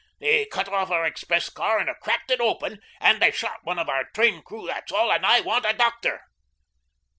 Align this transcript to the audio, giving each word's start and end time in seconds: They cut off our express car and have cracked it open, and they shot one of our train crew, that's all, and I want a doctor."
They 0.19 0.45
cut 0.47 0.67
off 0.67 0.89
our 0.89 1.05
express 1.05 1.47
car 1.49 1.77
and 1.77 1.87
have 1.87 1.99
cracked 1.99 2.31
it 2.31 2.41
open, 2.41 2.79
and 2.99 3.21
they 3.21 3.29
shot 3.29 3.59
one 3.61 3.77
of 3.77 3.87
our 3.87 4.05
train 4.15 4.41
crew, 4.41 4.65
that's 4.65 4.91
all, 4.91 5.11
and 5.11 5.23
I 5.23 5.41
want 5.41 5.63
a 5.63 5.73
doctor." 5.73 6.21